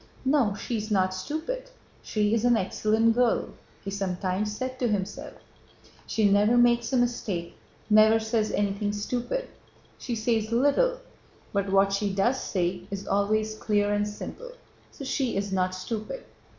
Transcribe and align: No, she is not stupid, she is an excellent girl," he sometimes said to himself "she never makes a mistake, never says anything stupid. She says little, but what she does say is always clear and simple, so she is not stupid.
No, 0.25 0.55
she 0.55 0.77
is 0.77 0.89
not 0.89 1.13
stupid, 1.13 1.69
she 2.01 2.33
is 2.33 2.43
an 2.43 2.57
excellent 2.57 3.13
girl," 3.13 3.49
he 3.85 3.91
sometimes 3.91 4.57
said 4.57 4.79
to 4.79 4.87
himself 4.87 5.35
"she 6.07 6.27
never 6.27 6.57
makes 6.57 6.91
a 6.91 6.97
mistake, 6.97 7.55
never 7.87 8.19
says 8.19 8.51
anything 8.51 8.93
stupid. 8.93 9.47
She 9.99 10.15
says 10.15 10.51
little, 10.51 10.97
but 11.53 11.71
what 11.71 11.93
she 11.93 12.11
does 12.11 12.41
say 12.43 12.87
is 12.89 13.07
always 13.07 13.53
clear 13.53 13.93
and 13.93 14.07
simple, 14.07 14.53
so 14.91 15.03
she 15.05 15.35
is 15.35 15.51
not 15.53 15.75
stupid. 15.75 16.23